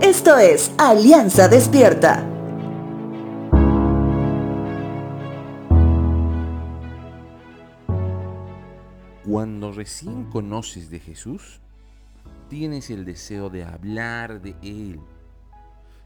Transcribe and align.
Esto 0.00 0.38
es 0.38 0.70
Alianza 0.78 1.48
Despierta. 1.48 2.24
Cuando 9.26 9.72
recién 9.72 10.30
conoces 10.30 10.88
de 10.90 11.00
Jesús, 11.00 11.60
tienes 12.48 12.90
el 12.90 13.04
deseo 13.04 13.50
de 13.50 13.64
hablar 13.64 14.40
de 14.40 14.54
Él 14.62 15.00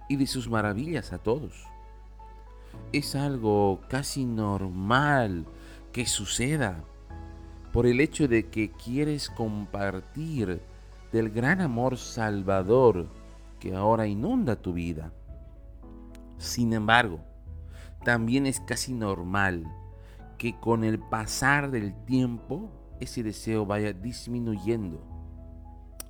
y 0.09 0.17
de 0.17 0.27
sus 0.27 0.49
maravillas 0.49 1.13
a 1.13 1.19
todos. 1.19 1.53
Es 2.93 3.15
algo 3.15 3.83
casi 3.91 4.25
normal 4.25 5.45
que 5.93 6.07
suceda 6.07 6.83
por 7.75 7.85
el 7.87 8.01
hecho 8.01 8.27
de 8.27 8.49
que 8.49 8.71
quieres 8.71 9.29
compartir 9.29 10.63
del 11.13 11.29
gran 11.29 11.61
amor 11.61 11.99
salvador 11.99 13.07
que 13.63 13.77
ahora 13.77 14.09
inunda 14.09 14.57
tu 14.57 14.73
vida. 14.73 15.13
Sin 16.37 16.73
embargo, 16.73 17.21
también 18.05 18.45
es 18.45 18.59
casi 18.59 18.93
normal 18.93 19.73
que 20.37 20.59
con 20.59 20.83
el 20.83 20.99
pasar 20.99 21.71
del 21.71 21.95
tiempo 22.05 22.73
ese 22.99 23.23
deseo 23.23 23.65
vaya 23.65 23.93
disminuyendo. 23.93 25.01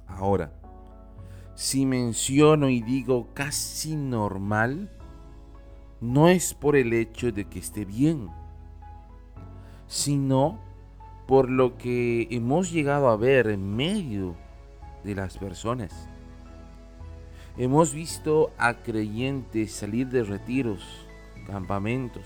Ahora, 0.07 0.55
si 1.55 1.85
menciono 1.85 2.71
y 2.71 2.81
digo 2.81 3.29
casi 3.35 3.97
normal, 3.97 4.91
no 6.01 6.29
es 6.29 6.55
por 6.55 6.75
el 6.75 6.95
hecho 6.95 7.33
de 7.33 7.51
que 7.51 7.59
esté 7.59 7.85
bien, 7.85 8.31
sino 9.89 10.59
por 11.29 11.51
lo 11.51 11.77
que 11.77 12.29
hemos 12.31 12.73
llegado 12.73 13.11
a 13.11 13.17
ver 13.19 13.49
en 13.49 13.77
medio 13.77 14.37
de 15.05 15.15
las 15.17 15.37
personas. 15.37 16.09
Hemos 17.59 17.93
visto 17.93 18.51
a 18.57 18.83
creyentes 18.83 19.73
salir 19.73 20.09
de 20.09 20.25
retiros, 20.25 21.07
campamentos, 21.47 22.25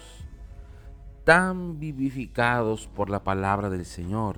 tan 1.24 1.80
vivificados 1.80 2.86
por 2.86 3.10
la 3.10 3.24
palabra 3.24 3.68
del 3.68 3.84
Señor, 3.84 4.36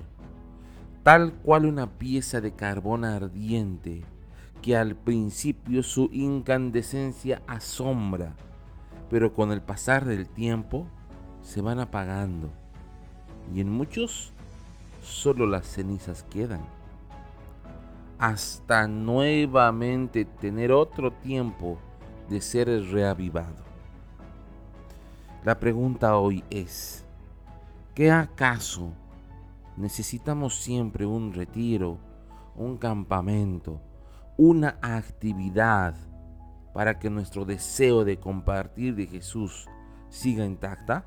tal 1.03 1.33
cual 1.33 1.67
una 1.67 1.91
pieza 1.99 2.41
de 2.41 2.55
carbón 2.55 3.05
ardiente 3.05 4.01
que 4.63 4.75
al 4.75 4.95
principio 4.95 5.83
su 5.83 6.09
incandescencia 6.11 7.43
asombra, 7.45 8.33
pero 9.11 9.31
con 9.31 9.51
el 9.51 9.61
pasar 9.61 10.05
del 10.05 10.27
tiempo 10.27 10.87
se 11.43 11.61
van 11.61 11.79
apagando 11.79 12.49
y 13.53 13.61
en 13.61 13.69
muchos 13.69 14.33
solo 15.03 15.45
las 15.45 15.67
cenizas 15.67 16.23
quedan 16.23 16.78
hasta 18.19 18.85
nuevamente 18.85 20.25
tener 20.25 20.73
otro 20.73 21.11
tiempo 21.11 21.79
de 22.29 22.41
ser 22.41 22.67
reavivado. 22.91 23.63
La 25.45 25.57
pregunta 25.57 26.17
hoy 26.17 26.43
es, 26.49 27.05
¿qué 27.95 28.11
acaso 28.11 28.91
necesitamos 29.77 30.55
siempre 30.55 31.05
un 31.05 31.33
retiro, 31.33 31.97
un 32.57 32.77
campamento, 32.77 33.79
una 34.35 34.77
actividad 34.81 35.95
para 36.73 36.99
que 36.99 37.09
nuestro 37.09 37.45
deseo 37.45 38.03
de 38.03 38.19
compartir 38.19 38.95
de 38.95 39.07
Jesús 39.07 39.65
siga 40.09 40.45
intacta? 40.45 41.05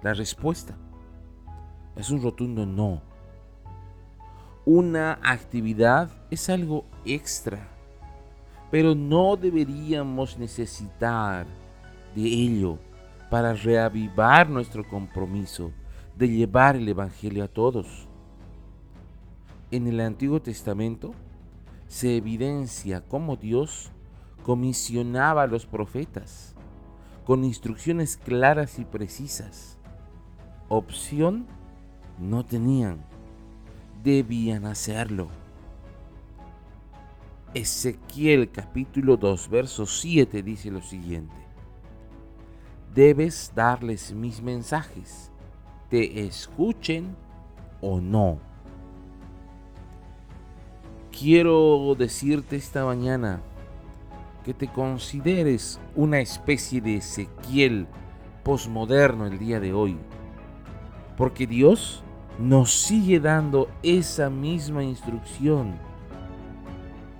La 0.00 0.14
respuesta 0.14 0.76
es 1.96 2.08
un 2.10 2.22
rotundo 2.22 2.64
no 2.64 3.13
una 4.66 5.18
actividad 5.22 6.10
es 6.30 6.48
algo 6.48 6.86
extra, 7.04 7.68
pero 8.70 8.94
no 8.94 9.36
deberíamos 9.36 10.38
necesitar 10.38 11.46
de 12.14 12.22
ello 12.22 12.78
para 13.30 13.52
reavivar 13.52 14.48
nuestro 14.48 14.88
compromiso 14.88 15.70
de 16.16 16.28
llevar 16.28 16.76
el 16.76 16.88
Evangelio 16.88 17.44
a 17.44 17.48
todos. 17.48 18.08
En 19.70 19.86
el 19.86 20.00
Antiguo 20.00 20.40
Testamento 20.40 21.12
se 21.88 22.16
evidencia 22.16 23.02
cómo 23.02 23.36
Dios 23.36 23.90
comisionaba 24.44 25.42
a 25.42 25.46
los 25.46 25.66
profetas 25.66 26.54
con 27.26 27.44
instrucciones 27.44 28.16
claras 28.16 28.78
y 28.78 28.84
precisas. 28.84 29.78
Opción 30.68 31.46
no 32.18 32.44
tenían 32.44 33.04
debían 34.04 34.66
hacerlo. 34.66 35.28
Ezequiel 37.54 38.50
capítulo 38.50 39.16
2, 39.16 39.48
verso 39.48 39.86
7 39.86 40.42
dice 40.42 40.70
lo 40.70 40.82
siguiente. 40.82 41.34
Debes 42.94 43.50
darles 43.54 44.12
mis 44.12 44.42
mensajes, 44.42 45.32
te 45.88 46.26
escuchen 46.26 47.16
o 47.80 48.00
no. 48.00 48.38
Quiero 51.10 51.94
decirte 51.96 52.56
esta 52.56 52.84
mañana 52.84 53.40
que 54.44 54.52
te 54.52 54.68
consideres 54.68 55.80
una 55.96 56.20
especie 56.20 56.80
de 56.80 56.96
Ezequiel 56.96 57.86
posmoderno 58.42 59.26
el 59.26 59.38
día 59.38 59.60
de 59.60 59.72
hoy. 59.72 59.96
Porque 61.16 61.46
Dios 61.46 62.03
nos 62.38 62.72
sigue 62.72 63.20
dando 63.20 63.68
esa 63.82 64.30
misma 64.30 64.82
instrucción. 64.82 65.74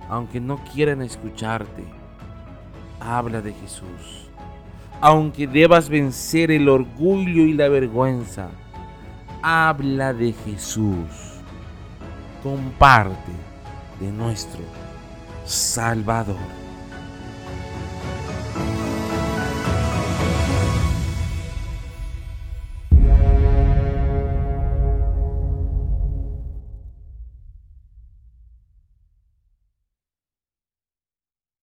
Aunque 0.09 0.39
no 0.39 0.57
quieran 0.73 1.01
escucharte, 1.01 1.83
habla 2.99 3.41
de 3.41 3.53
Jesús. 3.53 4.29
Aunque 5.01 5.47
debas 5.47 5.89
vencer 5.89 6.51
el 6.51 6.69
orgullo 6.69 7.43
y 7.43 7.53
la 7.53 7.69
vergüenza, 7.69 8.49
habla 9.41 10.13
de 10.13 10.33
Jesús. 10.33 11.41
Comparte 12.43 13.31
de 13.99 14.11
nuestro 14.11 14.61
Salvador. 15.45 16.64